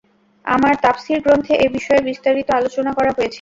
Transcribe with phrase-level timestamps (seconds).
[0.45, 3.29] আমার তাফসীর গ্রন্থে এ বিষয়ে বিস্তারিত আলোচনা করা হয়েছে।